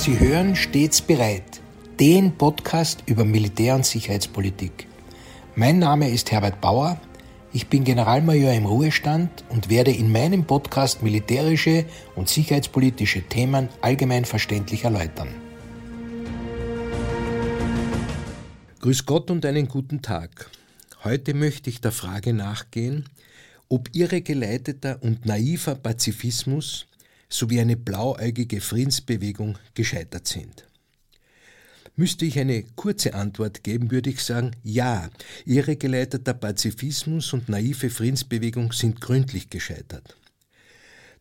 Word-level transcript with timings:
Sie 0.00 0.18
hören 0.18 0.56
stets 0.56 1.02
bereit, 1.02 1.60
den 2.00 2.32
Podcast 2.38 3.02
über 3.04 3.26
Militär- 3.26 3.74
und 3.74 3.84
Sicherheitspolitik. 3.84 4.86
Mein 5.56 5.78
Name 5.78 6.08
ist 6.08 6.32
Herbert 6.32 6.58
Bauer, 6.62 6.98
ich 7.52 7.66
bin 7.66 7.84
Generalmajor 7.84 8.54
im 8.54 8.64
Ruhestand 8.64 9.44
und 9.50 9.68
werde 9.68 9.90
in 9.90 10.10
meinem 10.10 10.46
Podcast 10.46 11.02
militärische 11.02 11.84
und 12.16 12.30
sicherheitspolitische 12.30 13.20
Themen 13.20 13.68
allgemein 13.82 14.24
verständlich 14.24 14.84
erläutern. 14.84 15.28
Grüß 18.80 19.04
Gott 19.04 19.30
und 19.30 19.44
einen 19.44 19.68
guten 19.68 20.00
Tag. 20.00 20.50
Heute 21.04 21.34
möchte 21.34 21.68
ich 21.68 21.82
der 21.82 21.92
Frage 21.92 22.32
nachgehen, 22.32 23.04
ob 23.68 23.90
irregeleiteter 23.92 25.02
und 25.02 25.26
naiver 25.26 25.74
Pazifismus 25.74 26.86
sowie 27.30 27.60
eine 27.60 27.76
blauäugige 27.76 28.60
Friedensbewegung 28.60 29.56
gescheitert 29.74 30.26
sind. 30.26 30.66
Müsste 31.96 32.24
ich 32.24 32.38
eine 32.38 32.62
kurze 32.76 33.14
Antwort 33.14 33.62
geben, 33.62 33.90
würde 33.90 34.10
ich 34.10 34.22
sagen, 34.22 34.52
ja, 34.62 35.10
irregeleiteter 35.44 36.34
Pazifismus 36.34 37.32
und 37.32 37.48
naive 37.48 37.90
Friedensbewegung 37.90 38.72
sind 38.72 39.00
gründlich 39.00 39.50
gescheitert. 39.50 40.16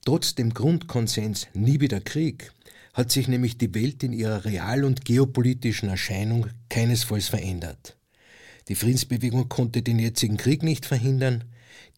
Trotz 0.06 0.36
dem 0.36 0.54
Grundkonsens 0.54 1.48
nie 1.54 1.80
wieder 1.82 2.00
Krieg 2.00 2.52
hat 2.94 3.12
sich 3.12 3.28
nämlich 3.28 3.58
die 3.58 3.74
Welt 3.76 4.04
in 4.04 4.14
ihrer 4.14 4.46
real- 4.46 4.86
und 4.86 5.06
geopolitischen 5.06 5.90
Erscheinung 5.90 6.48
keinesfalls 6.70 7.28
verändert. 7.28 7.98
Die 8.68 8.76
Friedensbewegung 8.76 9.50
konnte 9.50 9.82
den 9.82 10.00
jetzigen 10.00 10.38
Krieg 10.38 10.64
nicht 10.64 10.86
verhindern, 10.86 11.44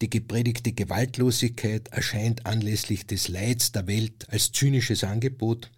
die 0.02 0.10
gepredigte 0.10 0.72
Gewaltlosigkeit 0.72 1.88
erscheint 1.88 2.44
anlässlich 2.44 3.06
des 3.06 3.28
Leids 3.28 3.70
der 3.72 3.86
Welt 3.86 4.26
als 4.28 4.50
zynisches 4.50 5.04
Angebot 5.04 5.70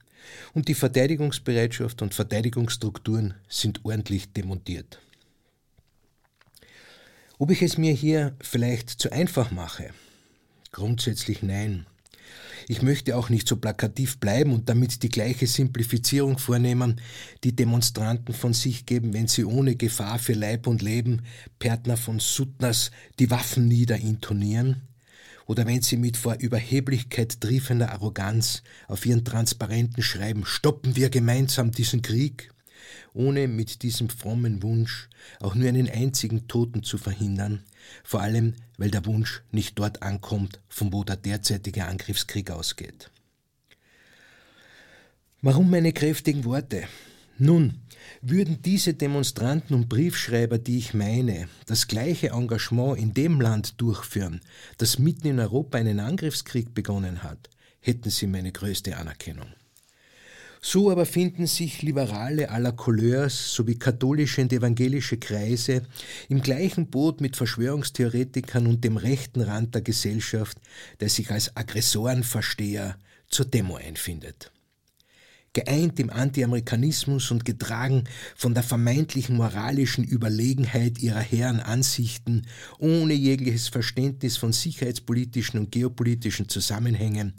und 0.54 0.68
die 0.68 0.74
Verteidigungsbereitschaft 0.74 2.00
und 2.00 2.14
Verteidigungsstrukturen 2.14 3.34
sind 3.48 3.84
ordentlich 3.84 4.32
demontiert. 4.32 4.98
Ob 7.38 7.50
ich 7.50 7.60
es 7.60 7.76
mir 7.76 7.92
hier 7.92 8.34
vielleicht 8.40 8.88
zu 8.88 9.12
einfach 9.12 9.50
mache? 9.50 9.90
Grundsätzlich 10.72 11.42
nein. 11.42 11.86
Ich 12.66 12.82
möchte 12.82 13.16
auch 13.16 13.28
nicht 13.28 13.46
so 13.46 13.56
plakativ 13.56 14.18
bleiben 14.18 14.52
und 14.52 14.68
damit 14.68 15.02
die 15.02 15.10
gleiche 15.10 15.46
Simplifizierung 15.46 16.38
vornehmen, 16.38 17.00
die 17.44 17.54
Demonstranten 17.54 18.34
von 18.34 18.54
sich 18.54 18.86
geben, 18.86 19.12
wenn 19.12 19.28
sie 19.28 19.44
ohne 19.44 19.76
Gefahr 19.76 20.18
für 20.18 20.32
Leib 20.32 20.66
und 20.66 20.80
Leben 20.80 21.22
Pärtner 21.58 21.96
von 21.96 22.20
Suttners 22.20 22.90
die 23.18 23.30
Waffen 23.30 23.68
niederintonieren, 23.68 24.82
oder 25.46 25.66
wenn 25.66 25.82
sie 25.82 25.98
mit 25.98 26.16
vor 26.16 26.36
Überheblichkeit 26.38 27.38
triefender 27.40 27.92
Arroganz 27.92 28.62
auf 28.88 29.04
ihren 29.04 29.24
Transparenten 29.24 30.02
schreiben, 30.02 30.46
stoppen 30.46 30.96
wir 30.96 31.10
gemeinsam 31.10 31.70
diesen 31.70 32.00
Krieg, 32.00 32.53
ohne 33.12 33.48
mit 33.48 33.82
diesem 33.82 34.08
frommen 34.08 34.62
Wunsch 34.62 35.08
auch 35.40 35.54
nur 35.54 35.68
einen 35.68 35.88
einzigen 35.88 36.48
Toten 36.48 36.82
zu 36.82 36.98
verhindern, 36.98 37.64
vor 38.02 38.20
allem 38.20 38.54
weil 38.76 38.90
der 38.90 39.06
Wunsch 39.06 39.42
nicht 39.52 39.78
dort 39.78 40.02
ankommt, 40.02 40.60
von 40.68 40.92
wo 40.92 41.04
der 41.04 41.16
derzeitige 41.16 41.86
Angriffskrieg 41.86 42.50
ausgeht. 42.50 43.10
Warum 45.42 45.70
meine 45.70 45.92
kräftigen 45.92 46.44
Worte? 46.44 46.84
Nun, 47.38 47.80
würden 48.22 48.62
diese 48.62 48.94
Demonstranten 48.94 49.74
und 49.74 49.88
Briefschreiber, 49.88 50.58
die 50.58 50.78
ich 50.78 50.94
meine, 50.94 51.48
das 51.66 51.88
gleiche 51.88 52.28
Engagement 52.28 52.98
in 52.98 53.12
dem 53.12 53.40
Land 53.40 53.80
durchführen, 53.80 54.40
das 54.78 54.98
mitten 54.98 55.26
in 55.26 55.40
Europa 55.40 55.78
einen 55.78 56.00
Angriffskrieg 56.00 56.74
begonnen 56.74 57.22
hat, 57.22 57.50
hätten 57.80 58.10
sie 58.10 58.26
meine 58.26 58.52
größte 58.52 58.96
Anerkennung. 58.96 59.48
So 60.66 60.90
aber 60.90 61.04
finden 61.04 61.46
sich 61.46 61.82
Liberale 61.82 62.48
aller 62.48 62.72
Couleurs 62.72 63.52
sowie 63.52 63.78
katholische 63.78 64.40
und 64.40 64.50
evangelische 64.50 65.18
Kreise 65.18 65.82
im 66.30 66.40
gleichen 66.40 66.86
Boot 66.86 67.20
mit 67.20 67.36
Verschwörungstheoretikern 67.36 68.66
und 68.66 68.82
dem 68.82 68.96
rechten 68.96 69.42
Rand 69.42 69.74
der 69.74 69.82
Gesellschaft, 69.82 70.56
der 71.00 71.10
sich 71.10 71.30
als 71.30 71.54
Aggressorenversteher 71.54 72.96
zur 73.28 73.44
Demo 73.44 73.76
einfindet. 73.76 74.52
Geeint 75.54 75.98
im 76.00 76.10
Anti-Amerikanismus 76.10 77.30
und 77.30 77.44
getragen 77.44 78.04
von 78.36 78.54
der 78.54 78.62
vermeintlichen 78.62 79.36
moralischen 79.36 80.04
Überlegenheit 80.04 80.98
ihrer 80.98 81.20
hehren 81.20 81.60
Ansichten, 81.60 82.46
ohne 82.78 83.14
jegliches 83.14 83.68
Verständnis 83.68 84.36
von 84.36 84.52
sicherheitspolitischen 84.52 85.58
und 85.60 85.72
geopolitischen 85.72 86.48
Zusammenhängen, 86.48 87.34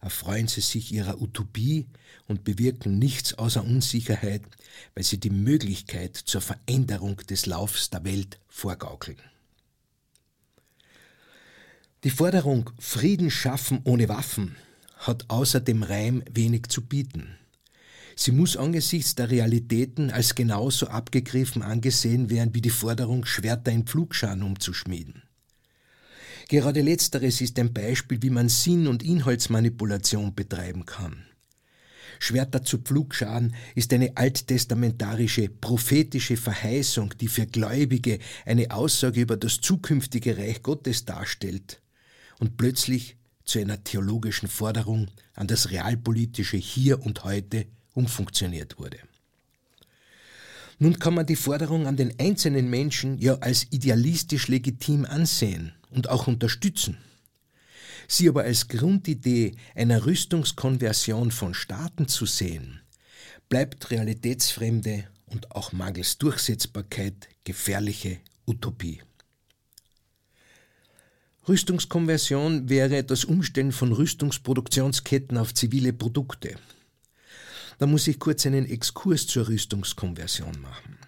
erfreuen 0.00 0.48
sie 0.48 0.62
sich 0.62 0.92
ihrer 0.92 1.20
Utopie 1.20 1.86
und 2.26 2.42
bewirken 2.42 2.98
nichts 2.98 3.34
außer 3.34 3.62
Unsicherheit, 3.62 4.42
weil 4.94 5.04
sie 5.04 5.20
die 5.20 5.30
Möglichkeit 5.30 6.16
zur 6.16 6.40
Veränderung 6.40 7.18
des 7.18 7.46
Laufs 7.46 7.90
der 7.90 8.04
Welt 8.04 8.40
vorgaukeln. 8.48 9.18
Die 12.02 12.10
Forderung 12.10 12.70
Frieden 12.78 13.30
schaffen 13.30 13.80
ohne 13.84 14.08
Waffen 14.08 14.56
hat 14.98 15.26
außer 15.28 15.60
dem 15.60 15.82
Reim 15.82 16.22
wenig 16.30 16.68
zu 16.68 16.82
bieten. 16.82 17.38
Sie 18.20 18.32
muss 18.32 18.56
angesichts 18.56 19.14
der 19.14 19.30
Realitäten 19.30 20.10
als 20.10 20.34
genauso 20.34 20.88
abgegriffen 20.88 21.62
angesehen 21.62 22.30
werden 22.30 22.52
wie 22.52 22.60
die 22.60 22.68
Forderung, 22.68 23.24
Schwerter 23.24 23.70
in 23.70 23.86
Pflugscharen 23.86 24.42
umzuschmieden. 24.42 25.22
Gerade 26.48 26.82
letzteres 26.82 27.40
ist 27.40 27.60
ein 27.60 27.72
Beispiel, 27.72 28.20
wie 28.20 28.30
man 28.30 28.48
Sinn- 28.48 28.88
und 28.88 29.04
Inhaltsmanipulation 29.04 30.34
betreiben 30.34 30.84
kann. 30.84 31.26
Schwerter 32.18 32.64
zu 32.64 32.78
Pflugscharen 32.78 33.54
ist 33.76 33.92
eine 33.92 34.16
alttestamentarische, 34.16 35.48
prophetische 35.48 36.36
Verheißung, 36.36 37.14
die 37.20 37.28
für 37.28 37.46
Gläubige 37.46 38.18
eine 38.44 38.72
Aussage 38.72 39.20
über 39.20 39.36
das 39.36 39.60
zukünftige 39.60 40.36
Reich 40.36 40.64
Gottes 40.64 41.04
darstellt 41.04 41.80
und 42.40 42.56
plötzlich 42.56 43.16
zu 43.44 43.60
einer 43.60 43.84
theologischen 43.84 44.48
Forderung 44.48 45.06
an 45.34 45.46
das 45.46 45.70
realpolitische 45.70 46.56
Hier 46.56 47.00
und 47.00 47.22
heute 47.22 47.66
umfunktioniert 47.98 48.78
wurde. 48.78 48.98
Nun 50.78 50.98
kann 50.98 51.14
man 51.14 51.26
die 51.26 51.36
Forderung 51.36 51.86
an 51.86 51.96
den 51.96 52.18
einzelnen 52.18 52.70
Menschen 52.70 53.18
ja 53.18 53.34
als 53.38 53.66
idealistisch 53.70 54.48
legitim 54.48 55.04
ansehen 55.04 55.72
und 55.90 56.08
auch 56.08 56.26
unterstützen 56.26 56.96
sie 58.08 58.28
aber 58.28 58.42
als 58.42 58.68
Grundidee 58.68 59.54
einer 59.74 60.06
Rüstungskonversion 60.06 61.30
von 61.30 61.54
Staaten 61.54 62.08
zu 62.08 62.26
sehen, 62.26 62.80
bleibt 63.48 63.90
realitätsfremde 63.90 65.04
und 65.26 65.52
auch 65.52 65.72
mangels 65.72 66.18
Durchsetzbarkeit 66.18 67.28
gefährliche 67.44 68.18
Utopie. 68.46 69.02
Rüstungskonversion 71.46 72.68
wäre 72.68 73.04
das 73.04 73.24
Umstellen 73.24 73.72
von 73.72 73.92
Rüstungsproduktionsketten 73.92 75.38
auf 75.38 75.54
zivile 75.54 75.92
Produkte. 75.92 76.56
Da 77.78 77.86
muss 77.86 78.08
ich 78.08 78.18
kurz 78.18 78.44
einen 78.44 78.66
Exkurs 78.66 79.26
zur 79.26 79.48
Rüstungskonversion 79.48 80.60
machen. 80.60 80.98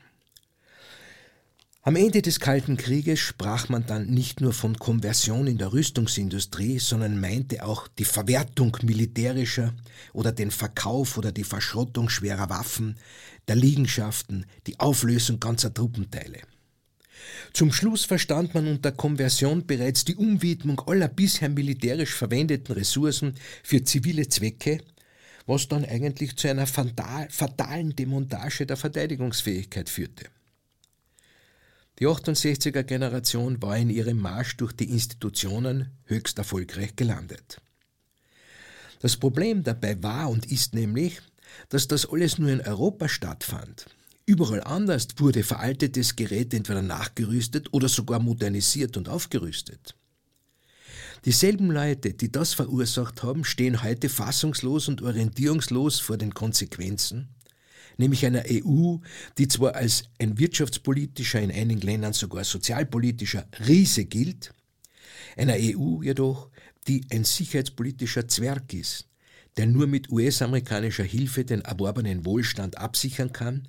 Am 1.83 1.97
Ende 1.97 2.21
des 2.21 2.41
Kalten 2.41 2.77
Krieges 2.77 3.21
sprach 3.21 3.71
man 3.71 3.87
dann 3.87 4.07
nicht 4.07 4.43
nur 4.43 4.53
von 4.53 4.79
Konversion 4.79 5.47
in 5.47 5.57
der 5.57 5.73
Rüstungsindustrie, 5.73 6.79
sondern 6.79 7.19
meinte 7.19 7.65
auch 7.65 7.89
die 7.89 8.05
Verwertung 8.05 8.77
militärischer 8.83 9.75
oder 10.13 10.31
den 10.31 10.51
Verkauf 10.51 11.17
oder 11.17 11.33
die 11.33 11.43
Verschrottung 11.43 12.11
schwerer 12.11 12.51
Waffen, 12.51 12.99
der 13.49 13.57
Liegenschaften, 13.57 14.45
die 14.67 14.79
Auflösung 14.79 15.41
ganzer 15.41 15.73
Truppenteile. 15.73 16.41
Zum 17.55 17.73
Schluss 17.73 18.05
verstand 18.05 18.55
man 18.55 18.69
unter 18.69 18.93
Konversion 18.93 19.67
bereits 19.67 20.05
die 20.05 20.17
Umwidmung 20.17 20.81
aller 20.87 21.09
bisher 21.09 21.49
militärisch 21.49 22.15
verwendeten 22.15 22.75
Ressourcen 22.75 23.35
für 23.63 23.83
zivile 23.83 24.29
Zwecke, 24.29 24.83
was 25.47 25.69
dann 25.69 25.85
eigentlich 25.85 26.37
zu 26.37 26.49
einer 26.49 26.67
fatalen 26.67 27.97
Demontage 27.97 28.67
der 28.67 28.77
Verteidigungsfähigkeit 28.77 29.89
führte. 29.89 30.27
Die 31.99 32.07
68er 32.07 32.83
Generation 32.83 33.61
war 33.61 33.77
in 33.77 33.91
ihrem 33.91 34.19
Marsch 34.19 34.57
durch 34.57 34.73
die 34.73 34.91
Institutionen 34.91 35.91
höchst 36.05 36.39
erfolgreich 36.39 36.97
gelandet. 36.97 37.61
Das 39.01 39.17
Problem 39.17 39.63
dabei 39.63 40.03
war 40.03 40.31
und 40.31 40.51
ist 40.51 40.75
nämlich, 40.75 41.21
dass 41.69 41.89
das 41.89 42.07
alles 42.07 42.39
nur 42.39 42.51
in 42.51 42.61
Europa 42.61 43.09
stattfand. 43.09 43.87
Überall 44.25 44.63
anders 44.63 45.09
wurde 45.17 45.43
veraltetes 45.43 46.17
Gerät 46.17 46.55
entweder 46.55 46.83
nachgerüstet 46.83 47.73
oder 47.73 47.89
sogar 47.89 48.21
modernisiert 48.21 48.97
und 48.97 49.09
aufgerüstet. 49.09 49.95
Dieselben 51.25 51.71
Leute, 51.71 52.15
die 52.15 52.33
das 52.33 52.55
verursacht 52.55 53.23
haben, 53.23 53.45
stehen 53.45 53.83
heute 53.83 54.09
fassungslos 54.09 54.89
und 54.89 55.03
orientierungslos 55.03 56.01
vor 56.01 56.17
den 56.17 56.33
Konsequenzen 56.33 57.35
nämlich 58.01 58.27
einer 58.27 58.45
EU, 58.51 58.97
die 59.39 59.47
zwar 59.47 59.77
als 59.77 60.05
ein 60.19 60.39
wirtschaftspolitischer, 60.39 61.41
in 61.41 61.53
einigen 61.53 61.83
Ländern 61.83 62.13
sogar 62.13 62.43
sozialpolitischer 62.43 63.47
Riese 63.69 64.07
gilt, 64.07 64.53
einer 65.37 65.55
EU 65.55 66.03
jedoch, 66.03 66.51
die 66.89 67.07
ein 67.13 67.25
sicherheitspolitischer 67.25 68.27
Zwerg 68.27 68.73
ist, 68.73 69.07
der 69.57 69.67
nur 69.67 69.87
mit 69.87 70.11
US-amerikanischer 70.11 71.05
Hilfe 71.05 71.45
den 71.45 71.61
erworbenen 71.61 72.25
Wohlstand 72.25 72.79
absichern 72.79 73.33
kann 73.33 73.69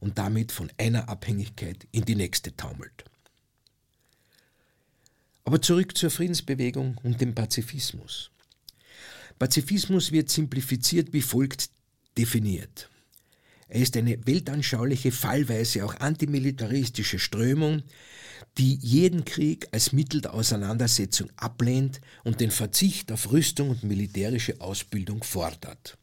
und 0.00 0.16
damit 0.16 0.52
von 0.52 0.70
einer 0.78 1.08
Abhängigkeit 1.08 1.86
in 1.90 2.04
die 2.04 2.14
nächste 2.14 2.56
taumelt. 2.56 3.04
Aber 5.44 5.60
zurück 5.60 5.96
zur 5.96 6.10
Friedensbewegung 6.10 6.98
und 7.02 7.20
dem 7.20 7.34
Pazifismus. 7.34 8.30
Pazifismus 9.38 10.12
wird 10.12 10.30
simplifiziert 10.30 11.12
wie 11.12 11.22
folgt 11.22 11.70
definiert. 12.16 12.88
Er 13.68 13.80
ist 13.80 13.96
eine 13.96 14.26
weltanschauliche, 14.26 15.10
fallweise 15.10 15.84
auch 15.84 15.94
antimilitaristische 15.96 17.18
Strömung, 17.18 17.82
die 18.58 18.78
jeden 18.82 19.24
Krieg 19.24 19.66
als 19.72 19.92
Mittel 19.92 20.20
der 20.20 20.34
Auseinandersetzung 20.34 21.30
ablehnt 21.36 22.00
und 22.22 22.40
den 22.40 22.50
Verzicht 22.50 23.10
auf 23.10 23.32
Rüstung 23.32 23.70
und 23.70 23.82
militärische 23.82 24.60
Ausbildung 24.60 25.22
fordert. 25.22 25.96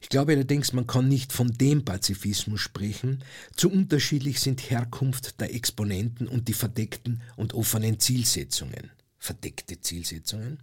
Ich 0.00 0.08
glaube 0.08 0.32
allerdings, 0.32 0.72
man 0.72 0.86
kann 0.86 1.08
nicht 1.08 1.32
von 1.32 1.48
dem 1.48 1.84
Pazifismus 1.84 2.60
sprechen. 2.60 3.24
Zu 3.54 3.70
unterschiedlich 3.70 4.40
sind 4.40 4.70
Herkunft 4.70 5.40
der 5.40 5.54
Exponenten 5.54 6.28
und 6.28 6.48
die 6.48 6.54
verdeckten 6.54 7.22
und 7.36 7.54
offenen 7.54 7.98
Zielsetzungen. 7.98 8.90
Verdeckte 9.18 9.80
Zielsetzungen? 9.80 10.58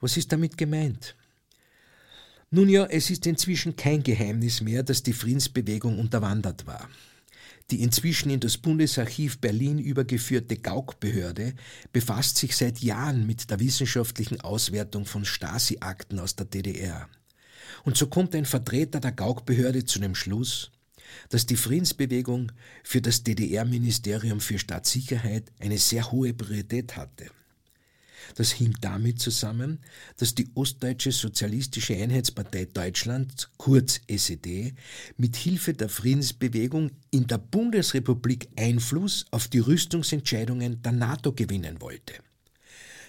Was 0.00 0.16
ist 0.16 0.32
damit 0.32 0.56
gemeint? 0.58 1.16
Nun 2.50 2.68
ja, 2.68 2.86
es 2.86 3.10
ist 3.10 3.26
inzwischen 3.26 3.74
kein 3.74 4.02
Geheimnis 4.02 4.60
mehr, 4.60 4.82
dass 4.82 5.02
die 5.02 5.12
Friedensbewegung 5.12 5.98
unterwandert 5.98 6.66
war. 6.66 6.88
Die 7.70 7.82
inzwischen 7.82 8.30
in 8.30 8.40
das 8.40 8.58
Bundesarchiv 8.58 9.40
Berlin 9.40 9.78
übergeführte 9.78 10.56
Gauk-Behörde 10.56 11.54
befasst 11.92 12.36
sich 12.36 12.54
seit 12.54 12.80
Jahren 12.80 13.26
mit 13.26 13.50
der 13.50 13.58
wissenschaftlichen 13.58 14.40
Auswertung 14.40 15.06
von 15.06 15.24
Stasi-Akten 15.24 16.18
aus 16.18 16.36
der 16.36 16.46
DDR. 16.46 17.08
Und 17.84 17.96
so 17.96 18.06
kommt 18.06 18.34
ein 18.34 18.46
Vertreter 18.46 18.98
der 18.98 19.12
Gauk-Behörde 19.12 19.84
zu 19.84 19.98
dem 19.98 20.14
Schluss, 20.14 20.70
dass 21.28 21.46
die 21.46 21.56
Friedensbewegung 21.56 22.50
für 22.82 23.00
das 23.00 23.22
DDR-Ministerium 23.22 24.40
für 24.40 24.58
Staatssicherheit 24.58 25.52
eine 25.60 25.78
sehr 25.78 26.10
hohe 26.10 26.32
Priorität 26.32 26.96
hatte. 26.96 27.26
Das 28.36 28.52
hing 28.52 28.74
damit 28.80 29.20
zusammen, 29.20 29.80
dass 30.16 30.34
die 30.34 30.48
Ostdeutsche 30.54 31.12
Sozialistische 31.12 31.94
Einheitspartei 31.94 32.64
Deutschland, 32.64 33.50
kurz 33.58 34.00
SED, 34.08 34.74
mit 35.18 35.36
Hilfe 35.36 35.74
der 35.74 35.90
Friedensbewegung 35.90 36.90
in 37.10 37.26
der 37.26 37.38
Bundesrepublik 37.38 38.48
Einfluss 38.56 39.26
auf 39.30 39.48
die 39.48 39.58
Rüstungsentscheidungen 39.58 40.80
der 40.82 40.92
NATO 40.92 41.32
gewinnen 41.32 41.82
wollte. 41.82 42.14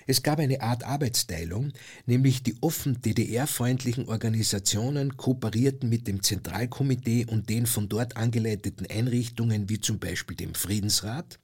Es 0.07 0.22
gab 0.22 0.40
eine 0.40 0.62
Art 0.62 0.84
Arbeitsteilung, 0.84 1.74
nämlich 2.06 2.44
die 2.44 2.56
offen 2.62 3.02
DDR-freundlichen 3.02 4.07
Organisationen 4.07 5.18
kooperierten 5.18 5.90
mit 5.90 6.07
dem 6.07 6.22
Zentralkomitee 6.22 7.25
und 7.25 7.50
den 7.50 7.66
von 7.66 7.90
dort 7.90 8.16
angeleiteten 8.16 8.86
Einrichtungen 8.88 9.68
wie 9.68 9.80
zum 9.80 9.98
Beispiel 9.98 10.38
dem 10.38 10.54
Friedensrat, 10.54 11.40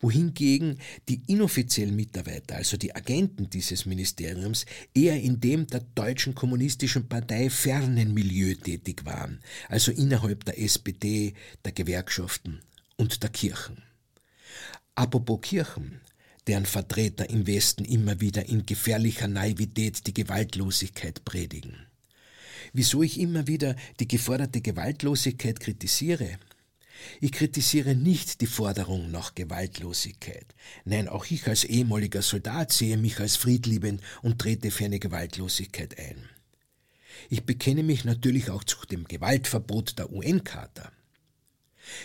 wohingegen 0.00 0.78
die 1.08 1.20
inoffiziellen 1.26 1.96
Mitarbeiter, 1.96 2.56
also 2.56 2.76
die 2.76 2.94
Agenten 2.94 3.50
dieses 3.50 3.86
Ministeriums, 3.86 4.66
eher 4.94 5.20
in 5.20 5.40
dem 5.40 5.66
der 5.66 5.80
deutschen 5.94 6.34
kommunistischen 6.34 7.08
Partei 7.08 7.50
fernen 7.50 8.14
Milieu 8.14 8.54
tätig 8.54 9.04
waren, 9.04 9.40
also 9.68 9.90
innerhalb 9.90 10.44
der 10.44 10.60
SPD, 10.60 11.34
der 11.64 11.72
Gewerkschaften 11.72 12.60
und 12.96 13.22
der 13.22 13.30
Kirchen. 13.30 13.82
Apropos 14.94 15.40
Kirchen, 15.42 16.00
deren 16.50 16.66
Vertreter 16.66 17.30
im 17.30 17.46
Westen 17.46 17.84
immer 17.84 18.20
wieder 18.20 18.48
in 18.48 18.66
gefährlicher 18.66 19.28
Naivität 19.28 20.04
die 20.08 20.14
Gewaltlosigkeit 20.14 21.24
predigen. 21.24 21.86
Wieso 22.72 23.04
ich 23.04 23.20
immer 23.20 23.46
wieder 23.46 23.76
die 24.00 24.08
geforderte 24.08 24.60
Gewaltlosigkeit 24.60 25.60
kritisiere? 25.60 26.40
Ich 27.20 27.30
kritisiere 27.30 27.94
nicht 27.94 28.40
die 28.40 28.48
Forderung 28.48 29.12
nach 29.12 29.36
Gewaltlosigkeit. 29.36 30.56
Nein, 30.84 31.06
auch 31.06 31.24
ich 31.30 31.46
als 31.46 31.62
ehemaliger 31.62 32.20
Soldat 32.20 32.72
sehe 32.72 32.96
mich 32.96 33.20
als 33.20 33.36
friedliebend 33.36 34.00
und 34.22 34.40
trete 34.40 34.72
für 34.72 34.86
eine 34.86 34.98
Gewaltlosigkeit 34.98 35.96
ein. 36.00 36.28
Ich 37.28 37.44
bekenne 37.44 37.84
mich 37.84 38.04
natürlich 38.04 38.50
auch 38.50 38.64
zu 38.64 38.76
dem 38.90 39.04
Gewaltverbot 39.04 40.00
der 40.00 40.12
UN-Charta. 40.12 40.90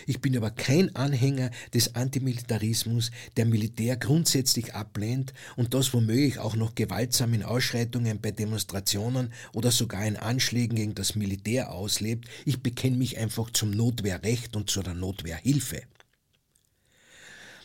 Ich 0.06 0.20
bin 0.20 0.36
aber 0.36 0.50
kein 0.50 0.94
Anhänger 0.94 1.50
des 1.74 1.94
Antimilitarismus, 1.94 3.10
der 3.36 3.46
Militär 3.46 3.96
grundsätzlich 3.96 4.74
ablehnt 4.74 5.32
und 5.56 5.74
das 5.74 5.92
womöglich 5.92 6.38
auch 6.38 6.56
noch 6.56 6.74
gewaltsam 6.74 7.34
in 7.34 7.42
Ausschreitungen 7.42 8.20
bei 8.20 8.30
Demonstrationen 8.30 9.32
oder 9.52 9.70
sogar 9.70 10.06
in 10.06 10.16
Anschlägen 10.16 10.76
gegen 10.76 10.94
das 10.94 11.14
Militär 11.14 11.72
auslebt. 11.72 12.28
Ich 12.44 12.62
bekenne 12.62 12.96
mich 12.96 13.18
einfach 13.18 13.50
zum 13.50 13.70
Notwehrrecht 13.70 14.56
und 14.56 14.70
zu 14.70 14.82
der 14.82 14.94
Notwehrhilfe. 14.94 15.82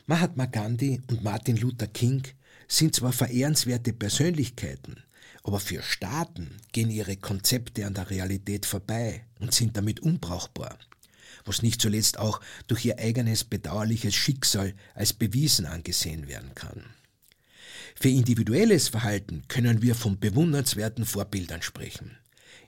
Mahatma 0.08 0.46
Gandhi 0.46 1.02
und 1.10 1.24
Martin 1.24 1.58
Luther 1.58 1.88
King 1.88 2.24
sind 2.68 2.96
zwar 2.96 3.12
verehrenswerte 3.14 3.94
Persönlichkeiten, 3.94 5.04
aber 5.44 5.60
für 5.60 5.82
Staaten 5.82 6.58
gehen 6.72 6.90
ihre 6.90 7.18
Konzepte 7.18 7.86
an 7.86 7.94
der 7.94 8.10
Realität 8.10 8.66
vorbei 8.66 9.26
und 9.40 9.54
sind 9.54 9.78
damit 9.78 10.00
unbrauchbar 10.00 10.78
was 11.46 11.62
nicht 11.62 11.82
zuletzt 11.82 12.18
auch 12.18 12.42
durch 12.68 12.86
ihr 12.86 13.00
eigenes 13.00 13.44
bedauerliches 13.44 14.16
Schicksal 14.16 14.74
als 14.96 15.14
bewiesen 15.14 15.66
angesehen 15.66 16.28
werden 16.28 16.54
kann. 16.56 16.86
Für 17.96 18.10
individuelles 18.10 18.88
Verhalten 18.88 19.44
können 19.48 19.82
wir 19.82 19.96
von 19.96 20.20
bewundernswerten 20.20 21.06
Vorbildern 21.06 21.62
sprechen. 21.62 22.18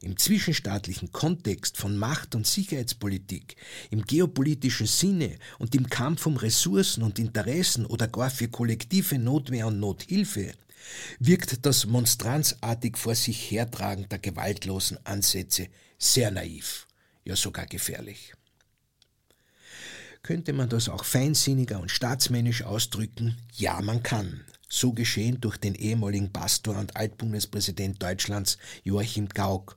Im 0.02 0.18
zwischenstaatlichen 0.18 1.14
Kontext 1.14 1.78
von 1.78 1.98
Macht- 1.98 2.36
und 2.36 2.46
Sicherheitspolitik, 2.46 3.56
im 3.90 4.04
geopolitischen 4.04 4.86
Sinne 4.86 5.38
und 5.60 5.74
im 5.76 5.90
Kampf 5.90 6.26
um 6.26 6.36
Ressourcen 6.36 7.04
und 7.04 7.20
Interessen 7.20 7.86
oder 7.86 8.10
gar 8.10 8.30
für 8.30 8.50
kollektive 8.50 9.18
Notwehr 9.18 9.68
und 9.68 9.80
Nothilfe 9.80 10.52
wirkt 11.20 11.66
das 11.66 11.86
monstranzartig 11.86 12.98
vor 12.98 13.16
sich 13.16 13.50
hertragen 13.50 14.10
der 14.10 14.20
gewaltlosen 14.20 14.98
Ansätze 15.06 15.70
sehr 15.98 16.32
naiv, 16.32 16.86
ja 17.24 17.38
sogar 17.38 17.66
gefährlich 17.66 18.34
könnte 20.24 20.54
man 20.54 20.70
das 20.70 20.88
auch 20.88 21.04
feinsinniger 21.04 21.80
und 21.82 21.92
staatsmännisch 21.92 22.64
ausdrücken? 22.64 23.38
Ja, 23.56 23.82
man 23.82 24.02
kann. 24.02 24.42
So 24.70 24.94
geschehen 24.94 25.40
durch 25.40 25.58
den 25.58 25.76
ehemaligen 25.76 26.32
Pastor 26.34 26.78
und 26.80 26.96
Altbundespräsident 26.96 28.02
Deutschlands 28.02 28.58
Joachim 28.84 29.28
Gauck, 29.28 29.76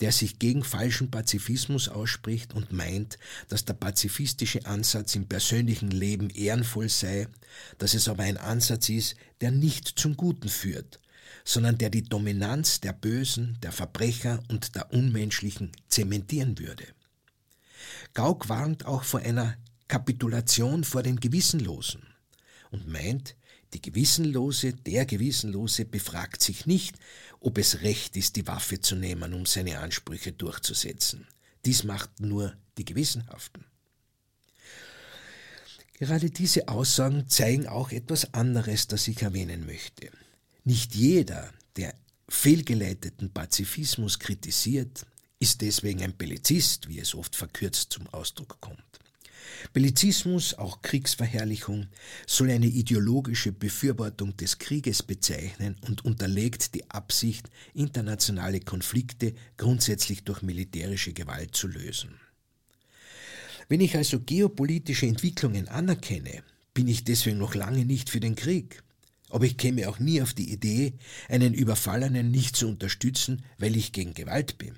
der 0.00 0.10
sich 0.10 0.38
gegen 0.38 0.64
falschen 0.64 1.10
Pazifismus 1.10 1.88
ausspricht 1.88 2.54
und 2.54 2.72
meint, 2.72 3.18
dass 3.48 3.66
der 3.66 3.74
pazifistische 3.74 4.64
Ansatz 4.64 5.16
im 5.16 5.26
persönlichen 5.26 5.90
Leben 5.90 6.30
ehrenvoll 6.30 6.88
sei, 6.88 7.28
dass 7.76 7.92
es 7.92 8.08
aber 8.08 8.22
ein 8.22 8.38
Ansatz 8.38 8.88
ist, 8.88 9.16
der 9.42 9.50
nicht 9.50 9.98
zum 9.98 10.16
Guten 10.16 10.48
führt, 10.48 11.00
sondern 11.44 11.76
der 11.76 11.90
die 11.90 12.04
Dominanz 12.04 12.80
der 12.80 12.94
Bösen, 12.94 13.58
der 13.62 13.72
Verbrecher 13.72 14.42
und 14.48 14.76
der 14.76 14.92
Unmenschlichen 14.94 15.72
zementieren 15.88 16.58
würde. 16.58 16.84
Gauck 18.14 18.48
warnt 18.48 18.86
auch 18.86 19.02
vor 19.02 19.20
einer 19.20 19.58
Kapitulation 19.88 20.84
vor 20.84 21.02
den 21.02 21.18
Gewissenlosen 21.18 22.02
und 22.70 22.86
meint, 22.86 23.36
die 23.74 23.82
Gewissenlose, 23.82 24.72
der 24.72 25.04
Gewissenlose 25.04 25.84
befragt 25.84 26.42
sich 26.42 26.66
nicht, 26.66 26.96
ob 27.40 27.58
es 27.58 27.82
recht 27.82 28.16
ist, 28.16 28.36
die 28.36 28.46
Waffe 28.46 28.80
zu 28.80 28.96
nehmen, 28.96 29.34
um 29.34 29.44
seine 29.46 29.78
Ansprüche 29.80 30.32
durchzusetzen. 30.32 31.26
Dies 31.64 31.84
macht 31.84 32.20
nur 32.20 32.56
die 32.78 32.84
Gewissenhaften. 32.84 33.64
Gerade 35.94 36.30
diese 36.30 36.68
Aussagen 36.68 37.28
zeigen 37.28 37.66
auch 37.66 37.90
etwas 37.90 38.32
anderes, 38.32 38.86
das 38.86 39.08
ich 39.08 39.20
erwähnen 39.22 39.66
möchte. 39.66 40.10
Nicht 40.64 40.94
jeder, 40.94 41.52
der 41.76 41.94
fehlgeleiteten 42.28 43.32
Pazifismus 43.32 44.18
kritisiert, 44.18 45.04
ist 45.40 45.60
deswegen 45.60 46.02
ein 46.02 46.16
Bellizist, 46.16 46.88
wie 46.88 47.00
es 47.00 47.14
oft 47.14 47.34
verkürzt 47.34 47.92
zum 47.92 48.06
Ausdruck 48.08 48.60
kommt. 48.60 48.98
Bellizismus, 49.72 50.54
auch 50.54 50.82
Kriegsverherrlichung, 50.82 51.86
soll 52.26 52.50
eine 52.50 52.66
ideologische 52.66 53.52
Befürwortung 53.52 54.36
des 54.36 54.58
Krieges 54.58 55.02
bezeichnen 55.02 55.76
und 55.86 56.04
unterlegt 56.04 56.74
die 56.74 56.90
Absicht, 56.90 57.50
internationale 57.74 58.60
Konflikte 58.60 59.34
grundsätzlich 59.56 60.24
durch 60.24 60.42
militärische 60.42 61.12
Gewalt 61.12 61.54
zu 61.54 61.68
lösen. 61.68 62.18
Wenn 63.68 63.80
ich 63.80 63.96
also 63.96 64.20
geopolitische 64.20 65.06
Entwicklungen 65.06 65.68
anerkenne, 65.68 66.42
bin 66.72 66.88
ich 66.88 67.04
deswegen 67.04 67.38
noch 67.38 67.54
lange 67.54 67.84
nicht 67.84 68.08
für 68.08 68.20
den 68.20 68.34
Krieg. 68.34 68.82
Aber 69.30 69.44
ich 69.44 69.58
käme 69.58 69.88
auch 69.88 69.98
nie 69.98 70.22
auf 70.22 70.32
die 70.32 70.50
Idee, 70.50 70.94
einen 71.28 71.52
Überfallenen 71.52 72.30
nicht 72.30 72.56
zu 72.56 72.66
unterstützen, 72.66 73.44
weil 73.58 73.76
ich 73.76 73.92
gegen 73.92 74.14
Gewalt 74.14 74.56
bin. 74.56 74.74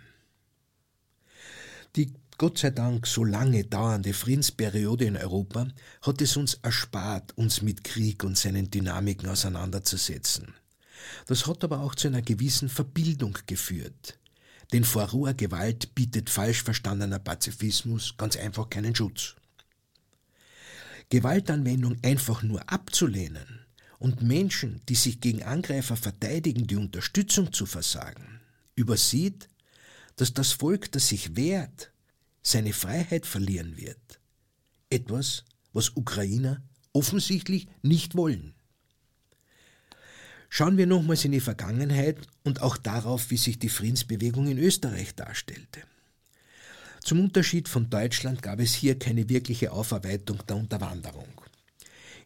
Die 1.96 2.12
Gott 2.40 2.56
sei 2.56 2.70
Dank 2.70 3.06
so 3.06 3.22
lange 3.22 3.64
dauernde 3.64 4.14
Friedensperiode 4.14 5.04
in 5.04 5.18
Europa 5.18 5.68
hat 6.00 6.22
es 6.22 6.38
uns 6.38 6.54
erspart, 6.54 7.36
uns 7.36 7.60
mit 7.60 7.84
Krieg 7.84 8.24
und 8.24 8.38
seinen 8.38 8.70
Dynamiken 8.70 9.28
auseinanderzusetzen. 9.28 10.54
Das 11.26 11.46
hat 11.46 11.62
aber 11.64 11.80
auch 11.80 11.94
zu 11.94 12.08
einer 12.08 12.22
gewissen 12.22 12.70
Verbildung 12.70 13.36
geführt. 13.44 14.18
Denn 14.72 14.84
vor 14.84 15.10
roher 15.10 15.34
Gewalt 15.34 15.94
bietet 15.94 16.30
falsch 16.30 16.62
verstandener 16.62 17.18
Pazifismus 17.18 18.14
ganz 18.16 18.38
einfach 18.38 18.70
keinen 18.70 18.96
Schutz. 18.96 19.34
Gewaltanwendung 21.10 21.98
einfach 22.02 22.42
nur 22.42 22.66
abzulehnen 22.72 23.66
und 23.98 24.22
Menschen, 24.22 24.80
die 24.88 24.94
sich 24.94 25.20
gegen 25.20 25.42
Angreifer 25.42 25.94
verteidigen, 25.94 26.66
die 26.66 26.76
Unterstützung 26.76 27.52
zu 27.52 27.66
versagen, 27.66 28.40
übersieht, 28.76 29.50
dass 30.16 30.32
das 30.32 30.52
Volk, 30.52 30.90
das 30.92 31.08
sich 31.08 31.36
wehrt, 31.36 31.92
seine 32.42 32.72
Freiheit 32.72 33.26
verlieren 33.26 33.76
wird. 33.76 34.20
Etwas, 34.88 35.44
was 35.72 35.96
Ukrainer 35.96 36.62
offensichtlich 36.92 37.68
nicht 37.82 38.16
wollen. 38.16 38.54
Schauen 40.48 40.76
wir 40.76 40.86
nochmals 40.86 41.24
in 41.24 41.32
die 41.32 41.40
Vergangenheit 41.40 42.18
und 42.42 42.60
auch 42.60 42.76
darauf, 42.76 43.30
wie 43.30 43.36
sich 43.36 43.58
die 43.60 43.68
Friedensbewegung 43.68 44.48
in 44.48 44.58
Österreich 44.58 45.14
darstellte. 45.14 45.82
Zum 47.04 47.20
Unterschied 47.20 47.68
von 47.68 47.88
Deutschland 47.88 48.42
gab 48.42 48.58
es 48.58 48.74
hier 48.74 48.98
keine 48.98 49.28
wirkliche 49.28 49.70
Aufarbeitung 49.70 50.44
der 50.46 50.56
Unterwanderung 50.56 51.40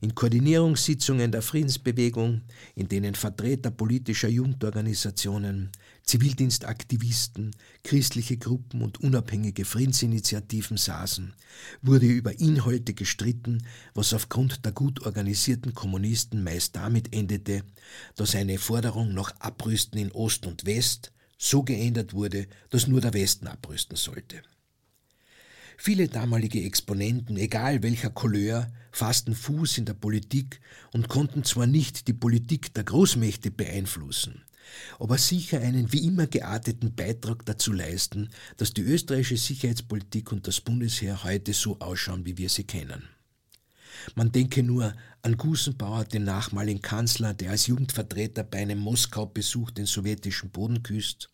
in 0.04 0.14
Koordinierungssitzungen 0.14 1.32
der 1.32 1.40
Friedensbewegung, 1.40 2.42
in 2.74 2.88
denen 2.88 3.14
Vertreter 3.14 3.70
politischer 3.70 4.28
Jugendorganisationen, 4.28 5.70
Zivildienstaktivisten, 6.02 7.56
christliche 7.82 8.36
Gruppen 8.36 8.82
und 8.82 9.00
unabhängige 9.00 9.64
Friedensinitiativen 9.64 10.76
saßen, 10.76 11.32
wurde 11.80 12.04
über 12.04 12.38
Inhalte 12.38 12.92
gestritten, 12.92 13.64
was 13.94 14.12
aufgrund 14.12 14.66
der 14.66 14.72
gut 14.72 15.06
organisierten 15.06 15.72
Kommunisten 15.72 16.44
meist 16.44 16.76
damit 16.76 17.14
endete, 17.16 17.62
dass 18.14 18.34
eine 18.34 18.58
Forderung 18.58 19.14
nach 19.14 19.34
Abrüsten 19.40 19.98
in 19.98 20.12
Ost 20.12 20.44
und 20.44 20.66
West 20.66 21.12
so 21.38 21.62
geändert 21.62 22.12
wurde, 22.12 22.46
dass 22.68 22.88
nur 22.88 23.00
der 23.00 23.14
Westen 23.14 23.46
abrüsten 23.46 23.96
sollte. 23.96 24.42
Viele 25.76 26.08
damalige 26.08 26.62
Exponenten, 26.62 27.36
egal 27.36 27.82
welcher 27.82 28.10
Couleur, 28.10 28.70
fassten 28.92 29.34
Fuß 29.34 29.78
in 29.78 29.84
der 29.84 29.94
Politik 29.94 30.60
und 30.92 31.08
konnten 31.08 31.44
zwar 31.44 31.66
nicht 31.66 32.06
die 32.06 32.12
Politik 32.12 32.72
der 32.74 32.84
Großmächte 32.84 33.50
beeinflussen, 33.50 34.42
aber 34.98 35.18
sicher 35.18 35.60
einen 35.60 35.92
wie 35.92 36.06
immer 36.06 36.26
gearteten 36.26 36.94
Beitrag 36.94 37.44
dazu 37.44 37.72
leisten, 37.72 38.30
dass 38.56 38.72
die 38.72 38.82
österreichische 38.82 39.36
Sicherheitspolitik 39.36 40.32
und 40.32 40.46
das 40.46 40.60
Bundesheer 40.60 41.24
heute 41.24 41.52
so 41.52 41.78
ausschauen, 41.80 42.24
wie 42.24 42.38
wir 42.38 42.48
sie 42.48 42.64
kennen. 42.64 43.02
Man 44.14 44.32
denke 44.32 44.62
nur 44.62 44.94
an 45.22 45.36
Gusenbauer, 45.36 46.04
den 46.04 46.24
nachmaligen 46.24 46.82
Kanzler, 46.82 47.34
der 47.34 47.50
als 47.50 47.66
Jugendvertreter 47.66 48.44
bei 48.44 48.58
einem 48.58 48.78
Moskau-Besuch 48.78 49.70
den 49.70 49.86
sowjetischen 49.86 50.50
Boden 50.50 50.82
küsst, 50.82 51.30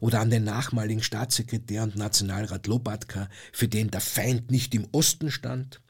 oder 0.00 0.20
an 0.20 0.30
den 0.30 0.44
nachmaligen 0.44 1.02
Staatssekretär 1.02 1.82
und 1.82 1.96
Nationalrat 1.96 2.66
Lobatka, 2.66 3.28
für 3.52 3.68
den 3.68 3.90
der 3.90 4.00
Feind 4.00 4.50
nicht 4.50 4.74
im 4.74 4.88
Osten 4.92 5.30
stand, 5.30 5.80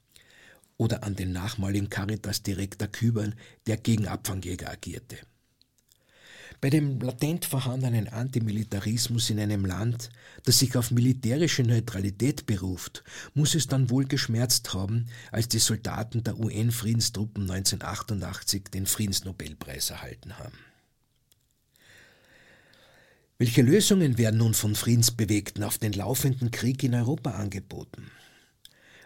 oder 0.78 1.04
an 1.04 1.16
den 1.16 1.32
nachmaligen 1.32 1.88
Caritas-Direktor 1.88 2.88
Küberl, 2.88 3.34
der 3.66 3.76
gegen 3.78 4.06
Abfangjäger 4.06 4.70
agierte. 4.70 5.16
Bei 6.60 6.70
dem 6.70 7.00
latent 7.00 7.44
vorhandenen 7.44 8.08
Antimilitarismus 8.08 9.28
in 9.28 9.38
einem 9.38 9.66
Land, 9.66 10.10
das 10.44 10.58
sich 10.58 10.74
auf 10.76 10.90
militärische 10.90 11.62
Neutralität 11.62 12.46
beruft, 12.46 13.04
muss 13.34 13.54
es 13.54 13.66
dann 13.66 13.90
wohl 13.90 14.06
geschmerzt 14.06 14.72
haben, 14.72 15.06
als 15.32 15.48
die 15.48 15.58
Soldaten 15.58 16.24
der 16.24 16.38
UN-Friedenstruppen 16.38 17.42
1988 17.42 18.64
den 18.72 18.86
Friedensnobelpreis 18.86 19.90
erhalten 19.90 20.38
haben. 20.38 20.56
Welche 23.38 23.60
Lösungen 23.60 24.16
werden 24.16 24.38
nun 24.38 24.54
von 24.54 24.74
Friedensbewegten 24.74 25.62
auf 25.62 25.76
den 25.76 25.92
laufenden 25.92 26.50
Krieg 26.50 26.82
in 26.82 26.94
Europa 26.94 27.32
angeboten? 27.32 28.10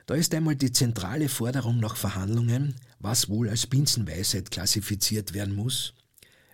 Da 0.07 0.15
ist 0.15 0.33
einmal 0.33 0.55
die 0.55 0.71
zentrale 0.71 1.29
Forderung 1.29 1.81
nach 1.81 1.97
Verhandlungen, 1.97 2.77
was 3.01 3.29
wohl 3.29 3.49
als 3.49 3.67
Binsenweisheit 3.67 4.53
klassifiziert 4.53 5.35
werden 5.35 5.57
muss, 5.57 5.95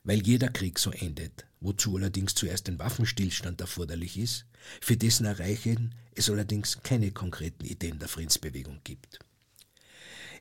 weil 0.05 0.27
jeder 0.27 0.49
Krieg 0.49 0.79
so 0.79 0.91
endet, 0.91 1.45
wozu 1.61 1.97
allerdings 1.99 2.35
zuerst 2.35 2.67
ein 2.71 2.79
Waffenstillstand 2.79 3.61
erforderlich 3.61 4.17
ist, 4.17 4.47
für 4.81 4.97
dessen 4.97 5.27
Erreichen 5.27 5.95
es 6.15 6.31
allerdings 6.31 6.81
keine 6.83 7.11
konkreten 7.11 7.67
Ideen 7.67 7.99
der 7.99 8.09
Friedensbewegung 8.09 8.81
gibt. 8.85 9.19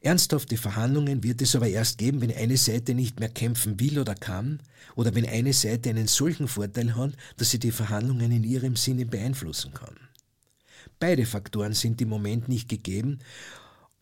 Ernsthafte 0.05 0.55
Verhandlungen 0.55 1.24
wird 1.24 1.41
es 1.41 1.55
aber 1.55 1.67
erst 1.67 1.97
geben, 1.97 2.21
wenn 2.21 2.31
eine 2.31 2.57
Seite 2.57 2.93
nicht 2.93 3.19
mehr 3.19 3.29
kämpfen 3.29 3.79
will 3.79 3.97
oder 3.97 4.13
kann, 4.13 4.62
oder 4.95 5.15
wenn 5.15 5.27
eine 5.27 5.51
Seite 5.51 5.89
einen 5.89 6.05
solchen 6.05 6.47
Vorteil 6.47 6.95
hat, 6.95 7.13
dass 7.38 7.50
sie 7.50 7.57
die 7.57 7.71
Verhandlungen 7.71 8.31
in 8.31 8.43
ihrem 8.43 8.75
Sinne 8.75 9.07
beeinflussen 9.07 9.74
kann. 9.74 9.95
Beide 11.00 11.25
Faktoren 11.25 11.74
sind 11.74 12.00
im 12.01 12.09
Moment 12.09 12.47
nicht 12.47 12.69
gegeben, 12.69 13.17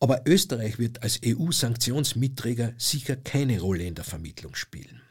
aber 0.02 0.24
Österreich 0.26 0.78
wird 0.78 1.02
als 1.04 1.22
EU-Sanktionsmitträger 1.26 2.74
sicher 2.78 3.16
keine 3.16 3.62
Rolle 3.62 3.86
in 3.86 3.96
der 3.96 4.04
Vermittlung 4.04 4.56
spielen. 4.56 5.02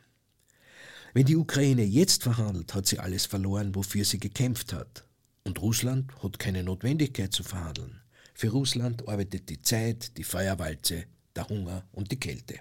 Wenn 1.15 1.25
die 1.25 1.37
Ukraine 1.37 1.85
jetzt 1.85 2.23
verhandelt, 2.23 2.75
hat 2.75 2.87
sie 2.87 2.99
alles 2.99 3.25
verloren, 3.25 3.75
wofür 3.75 4.05
sie 4.05 4.19
gekämpft 4.19 4.75
hat. 4.75 5.07
Und 5.45 5.59
Russland 5.63 6.13
hat 6.23 6.39
keine 6.39 6.63
Notwendigkeit 6.63 7.33
zu 7.33 7.45
verhandeln. 7.45 8.02
Für 8.35 8.49
Russland 8.49 9.09
arbeitet 9.09 9.49
die 9.49 9.61
Zeit, 9.61 10.17
die 10.17 10.25
Feuerwalze, 10.25 11.05
der 11.37 11.49
Hunger 11.49 11.87
und 11.93 12.11
die 12.13 12.21
Kälte. 12.21 12.59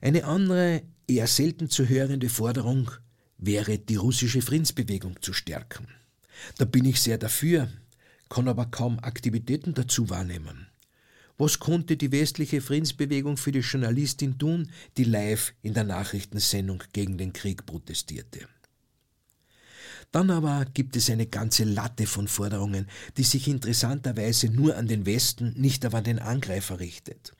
Eine 0.00 0.24
andere, 0.24 0.82
eher 1.06 1.26
selten 1.26 1.70
zu 1.70 1.88
hörende 1.88 2.28
Forderung 2.28 2.90
wäre, 3.38 3.78
die 3.78 3.96
russische 3.96 4.42
Friedensbewegung 4.42 5.20
zu 5.22 5.32
stärken. 5.32 5.88
Da 6.56 6.64
bin 6.64 6.84
ich 6.84 7.00
sehr 7.00 7.18
dafür, 7.18 7.68
kann 8.28 8.48
aber 8.48 8.66
kaum 8.66 8.98
Aktivitäten 9.00 9.74
dazu 9.74 10.10
wahrnehmen. 10.10 10.68
Was 11.36 11.58
konnte 11.58 11.96
die 11.96 12.10
westliche 12.10 12.60
Friedensbewegung 12.60 13.36
für 13.36 13.52
die 13.52 13.60
Journalistin 13.60 14.38
tun, 14.38 14.70
die 14.96 15.04
live 15.04 15.54
in 15.62 15.72
der 15.72 15.84
Nachrichtensendung 15.84 16.82
gegen 16.92 17.16
den 17.16 17.32
Krieg 17.32 17.64
protestierte? 17.64 18.48
Dann 20.10 20.30
aber 20.30 20.64
gibt 20.72 20.96
es 20.96 21.10
eine 21.10 21.26
ganze 21.26 21.64
Latte 21.64 22.06
von 22.06 22.28
Forderungen, 22.28 22.86
die 23.16 23.24
sich 23.24 23.46
interessanterweise 23.46 24.48
nur 24.48 24.76
an 24.76 24.88
den 24.88 25.04
Westen, 25.04 25.52
nicht 25.56 25.84
aber 25.84 25.98
an 25.98 26.04
den 26.04 26.18
Angreifer 26.18 26.80
richtet. 26.80 27.32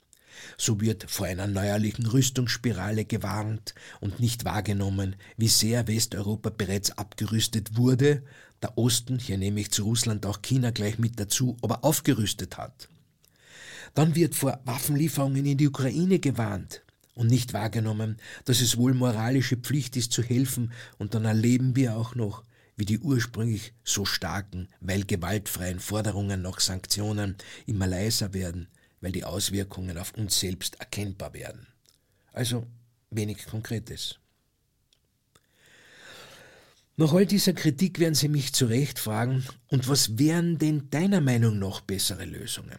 So 0.56 0.80
wird 0.80 1.10
vor 1.10 1.26
einer 1.26 1.46
neuerlichen 1.46 2.06
Rüstungsspirale 2.06 3.04
gewarnt 3.04 3.74
und 4.00 4.20
nicht 4.20 4.44
wahrgenommen, 4.44 5.16
wie 5.36 5.48
sehr 5.48 5.88
Westeuropa 5.88 6.50
bereits 6.50 6.92
abgerüstet 6.92 7.76
wurde, 7.76 8.22
der 8.62 8.76
Osten, 8.76 9.18
hier 9.18 9.38
nehme 9.38 9.60
ich 9.60 9.70
zu 9.70 9.84
Russland 9.84 10.26
auch 10.26 10.42
China 10.42 10.70
gleich 10.70 10.98
mit 10.98 11.18
dazu, 11.18 11.56
aber 11.62 11.84
aufgerüstet 11.84 12.58
hat. 12.58 12.88
Dann 13.94 14.14
wird 14.14 14.34
vor 14.34 14.60
Waffenlieferungen 14.64 15.46
in 15.46 15.58
die 15.58 15.68
Ukraine 15.68 16.18
gewarnt 16.18 16.82
und 17.14 17.28
nicht 17.28 17.52
wahrgenommen, 17.52 18.16
dass 18.44 18.60
es 18.60 18.76
wohl 18.76 18.94
moralische 18.94 19.56
Pflicht 19.56 19.96
ist 19.96 20.12
zu 20.12 20.22
helfen, 20.22 20.72
und 20.98 21.14
dann 21.14 21.24
erleben 21.24 21.76
wir 21.76 21.96
auch 21.96 22.14
noch, 22.14 22.42
wie 22.78 22.86
die 22.86 23.00
ursprünglich 23.00 23.74
so 23.84 24.04
starken, 24.04 24.68
weil 24.80 25.04
gewaltfreien 25.04 25.80
Forderungen 25.80 26.42
nach 26.42 26.60
Sanktionen 26.60 27.36
immer 27.66 27.88
leiser 27.88 28.32
werden, 28.32 28.68
weil 29.00 29.12
die 29.12 29.24
Auswirkungen 29.24 29.98
auf 29.98 30.14
uns 30.14 30.38
selbst 30.38 30.78
erkennbar 30.80 31.34
werden. 31.34 31.66
Also 32.32 32.66
wenig 33.10 33.44
Konkretes. 33.46 34.20
Nach 36.96 37.12
all 37.12 37.26
dieser 37.26 37.52
Kritik 37.52 37.98
werden 37.98 38.14
Sie 38.14 38.28
mich 38.28 38.52
zu 38.52 38.66
Recht 38.66 38.98
fragen, 38.98 39.44
und 39.68 39.88
was 39.88 40.18
wären 40.18 40.58
denn 40.58 40.88
deiner 40.90 41.20
Meinung 41.20 41.58
nach 41.58 41.80
bessere 41.80 42.24
Lösungen? 42.24 42.78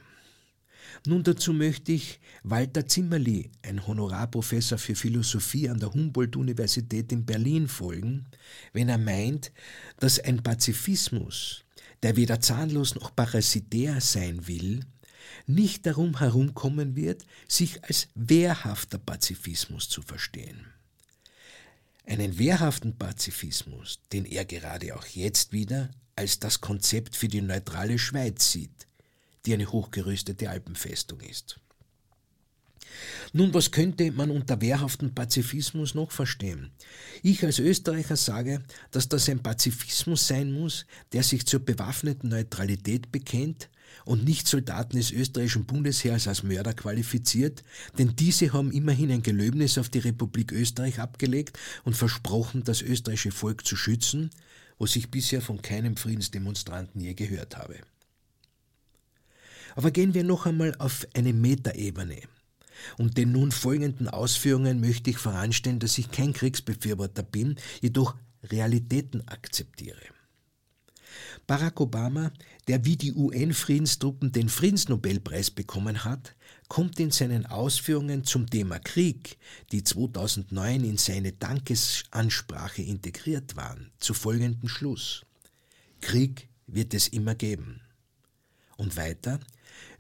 Nun 1.05 1.23
dazu 1.23 1.53
möchte 1.53 1.93
ich 1.93 2.19
Walter 2.43 2.85
Zimmerli, 2.85 3.51
ein 3.61 3.85
Honorarprofessor 3.87 4.77
für 4.77 4.95
Philosophie 4.95 5.69
an 5.69 5.79
der 5.79 5.93
Humboldt-Universität 5.93 7.11
in 7.11 7.25
Berlin, 7.25 7.67
folgen, 7.67 8.25
wenn 8.73 8.89
er 8.89 8.97
meint, 8.97 9.51
dass 9.99 10.19
ein 10.19 10.43
Pazifismus, 10.43 11.63
der 12.03 12.15
weder 12.15 12.41
zahnlos 12.41 12.95
noch 12.95 13.15
parasitär 13.15 14.01
sein 14.01 14.47
will, 14.47 14.81
nicht 15.47 15.85
darum 15.85 16.19
herumkommen 16.19 16.95
wird, 16.95 17.25
sich 17.47 17.83
als 17.83 18.09
wehrhafter 18.15 18.97
Pazifismus 18.97 19.87
zu 19.87 20.01
verstehen. 20.01 20.65
Einen 22.05 22.37
wehrhaften 22.39 22.97
Pazifismus, 22.97 23.99
den 24.11 24.25
er 24.25 24.43
gerade 24.43 24.95
auch 24.95 25.05
jetzt 25.05 25.53
wieder 25.53 25.91
als 26.15 26.39
das 26.39 26.59
Konzept 26.59 27.15
für 27.15 27.27
die 27.27 27.41
neutrale 27.41 27.97
Schweiz 27.97 28.51
sieht, 28.51 28.88
die 29.45 29.53
eine 29.53 29.71
hochgerüstete 29.71 30.49
Alpenfestung 30.49 31.21
ist. 31.21 31.59
Nun, 33.33 33.53
was 33.53 33.71
könnte 33.71 34.11
man 34.11 34.31
unter 34.31 34.59
wehrhaftem 34.61 35.13
Pazifismus 35.13 35.93
noch 35.93 36.11
verstehen? 36.11 36.71
Ich 37.21 37.43
als 37.45 37.59
Österreicher 37.59 38.15
sage, 38.15 38.63
dass 38.91 39.07
das 39.07 39.29
ein 39.29 39.43
Pazifismus 39.43 40.27
sein 40.27 40.51
muss, 40.51 40.85
der 41.13 41.23
sich 41.23 41.45
zur 41.45 41.59
bewaffneten 41.59 42.29
Neutralität 42.29 43.11
bekennt 43.11 43.69
und 44.05 44.23
nicht 44.23 44.47
Soldaten 44.47 44.97
des 44.97 45.11
österreichischen 45.11 45.65
Bundesheers 45.65 46.27
als 46.27 46.43
Mörder 46.43 46.73
qualifiziert, 46.73 47.63
denn 47.97 48.15
diese 48.15 48.53
haben 48.53 48.71
immerhin 48.71 49.11
ein 49.11 49.23
Gelöbnis 49.23 49.77
auf 49.77 49.89
die 49.89 49.99
Republik 49.99 50.51
Österreich 50.51 50.99
abgelegt 50.99 51.57
und 51.83 51.95
versprochen, 51.95 52.63
das 52.63 52.81
österreichische 52.81 53.31
Volk 53.31 53.65
zu 53.65 53.75
schützen, 53.75 54.29
was 54.77 54.95
ich 54.95 55.11
bisher 55.11 55.41
von 55.41 55.61
keinem 55.61 55.97
Friedensdemonstranten 55.97 57.01
je 57.01 57.13
gehört 57.13 57.57
habe. 57.57 57.79
Aber 59.79 59.91
gehen 59.91 60.13
wir 60.13 60.25
noch 60.25 60.45
einmal 60.45 60.75
auf 60.79 61.07
eine 61.13 61.31
Metaebene. 61.31 62.19
Und 62.97 63.17
den 63.17 63.31
nun 63.31 63.53
folgenden 63.53 64.09
Ausführungen 64.09 64.81
möchte 64.81 65.09
ich 65.09 65.17
voranstellen, 65.17 65.79
dass 65.79 65.97
ich 65.97 66.11
kein 66.11 66.33
Kriegsbefürworter 66.33 67.23
bin, 67.23 67.55
jedoch 67.79 68.17
Realitäten 68.43 69.25
akzeptiere. 69.29 70.01
Barack 71.47 71.79
Obama, 71.79 72.33
der 72.67 72.83
wie 72.83 72.97
die 72.97 73.13
UN-Friedenstruppen 73.13 74.33
den 74.33 74.49
Friedensnobelpreis 74.49 75.49
bekommen 75.49 76.03
hat, 76.03 76.35
kommt 76.67 76.99
in 76.99 77.11
seinen 77.11 77.45
Ausführungen 77.45 78.25
zum 78.25 78.49
Thema 78.49 78.79
Krieg, 78.79 79.37
die 79.71 79.85
2009 79.85 80.83
in 80.83 80.97
seine 80.97 81.31
Dankesansprache 81.31 82.81
integriert 82.81 83.55
waren, 83.55 83.91
zu 83.97 84.13
folgendem 84.13 84.67
Schluss. 84.67 85.25
Krieg 86.01 86.49
wird 86.67 86.93
es 86.93 87.07
immer 87.07 87.33
geben. 87.33 87.79
Und 88.79 88.95
weiter, 88.95 89.41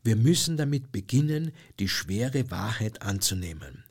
wir 0.05 0.15
müssen 0.15 0.55
damit 0.55 0.93
beginnen, 0.93 1.51
die 1.79 1.89
schwere 1.89 2.49
Wahrheit 2.49 3.01
anzunehmen. 3.01 3.83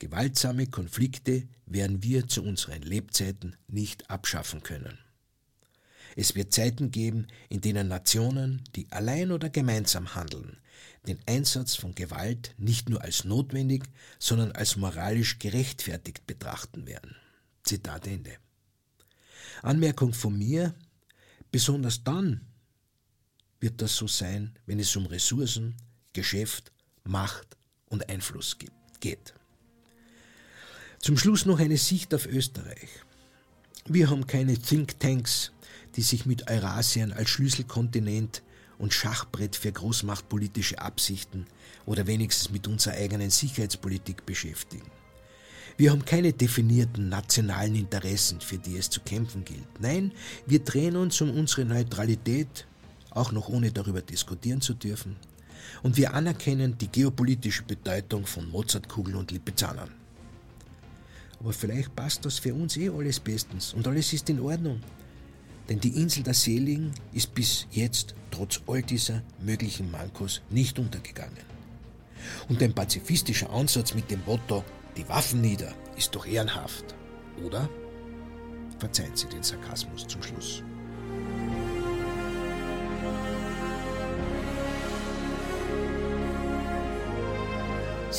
Gewaltsame 0.00 0.66
Konflikte 0.66 1.46
werden 1.64 2.02
wir 2.02 2.26
zu 2.26 2.42
unseren 2.42 2.82
Lebzeiten 2.82 3.54
nicht 3.68 4.10
abschaffen 4.10 4.64
können. 4.64 4.98
Es 6.16 6.34
wird 6.34 6.52
Zeiten 6.52 6.90
geben, 6.90 7.28
in 7.50 7.60
denen 7.60 7.86
Nationen, 7.86 8.62
die 8.74 8.90
allein 8.90 9.30
oder 9.30 9.48
gemeinsam 9.48 10.16
handeln, 10.16 10.56
den 11.06 11.20
Einsatz 11.26 11.76
von 11.76 11.94
Gewalt 11.94 12.52
nicht 12.58 12.88
nur 12.88 13.00
als 13.00 13.22
notwendig, 13.22 13.84
sondern 14.18 14.50
als 14.50 14.74
moralisch 14.74 15.38
gerechtfertigt 15.38 16.26
betrachten 16.26 16.88
werden. 16.88 17.14
Zitat 17.62 18.08
Ende. 18.08 18.38
Anmerkung 19.62 20.12
von 20.12 20.36
mir, 20.36 20.74
besonders 21.52 22.02
dann 22.02 22.40
wird 23.62 23.80
das 23.80 23.96
so 23.96 24.06
sein, 24.06 24.52
wenn 24.66 24.80
es 24.80 24.94
um 24.96 25.06
Ressourcen, 25.06 25.74
Geschäft, 26.12 26.72
Macht 27.04 27.56
und 27.88 28.08
Einfluss 28.08 28.58
geht. 29.00 29.34
Zum 30.98 31.16
Schluss 31.16 31.46
noch 31.46 31.58
eine 31.58 31.78
Sicht 31.78 32.14
auf 32.14 32.26
Österreich. 32.26 32.88
Wir 33.86 34.10
haben 34.10 34.26
keine 34.26 34.58
Thinktanks, 34.58 35.52
die 35.96 36.02
sich 36.02 36.26
mit 36.26 36.50
Eurasien 36.50 37.12
als 37.12 37.30
Schlüsselkontinent 37.30 38.42
und 38.78 38.92
Schachbrett 38.92 39.56
für 39.56 39.72
großmachtpolitische 39.72 40.80
Absichten 40.80 41.46
oder 41.86 42.06
wenigstens 42.06 42.50
mit 42.50 42.66
unserer 42.66 42.94
eigenen 42.94 43.30
Sicherheitspolitik 43.30 44.26
beschäftigen. 44.26 44.90
Wir 45.76 45.90
haben 45.90 46.04
keine 46.04 46.32
definierten 46.32 47.08
nationalen 47.08 47.74
Interessen, 47.74 48.40
für 48.40 48.58
die 48.58 48.76
es 48.76 48.90
zu 48.90 49.00
kämpfen 49.00 49.44
gilt. 49.44 49.80
Nein, 49.80 50.12
wir 50.46 50.60
drehen 50.60 50.96
uns 50.96 51.20
um 51.20 51.30
unsere 51.30 51.64
Neutralität, 51.64 52.66
auch 53.14 53.32
noch 53.32 53.48
ohne 53.48 53.72
darüber 53.72 54.02
diskutieren 54.02 54.60
zu 54.60 54.74
dürfen. 54.74 55.16
Und 55.82 55.96
wir 55.96 56.14
anerkennen 56.14 56.76
die 56.78 56.88
geopolitische 56.88 57.62
Bedeutung 57.62 58.26
von 58.26 58.50
Mozartkugeln 58.50 59.16
und 59.16 59.30
Lipizzaner. 59.30 59.88
Aber 61.40 61.52
vielleicht 61.52 61.94
passt 61.96 62.24
das 62.24 62.38
für 62.38 62.54
uns 62.54 62.76
eh 62.76 62.88
alles 62.88 63.18
bestens 63.20 63.74
und 63.74 63.86
alles 63.86 64.12
ist 64.12 64.30
in 64.30 64.40
Ordnung. 64.40 64.80
Denn 65.68 65.80
die 65.80 66.00
Insel 66.00 66.22
der 66.22 66.34
Seligen 66.34 66.92
ist 67.12 67.34
bis 67.34 67.66
jetzt 67.70 68.14
trotz 68.30 68.60
all 68.66 68.82
dieser 68.82 69.22
möglichen 69.40 69.90
Mankos 69.90 70.42
nicht 70.50 70.78
untergegangen. 70.78 71.52
Und 72.48 72.62
ein 72.62 72.74
pazifistischer 72.74 73.50
Ansatz 73.50 73.94
mit 73.94 74.10
dem 74.10 74.24
Motto 74.24 74.64
die 74.96 75.08
Waffen 75.08 75.40
nieder 75.40 75.72
ist 75.96 76.14
doch 76.14 76.26
ehrenhaft, 76.26 76.84
oder? 77.44 77.68
Verzeihen 78.78 79.16
Sie 79.16 79.28
den 79.28 79.42
Sarkasmus 79.42 80.06
zum 80.06 80.22
Schluss. 80.22 80.62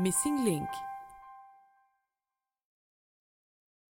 Missing 0.00 0.44
Link 0.44 0.68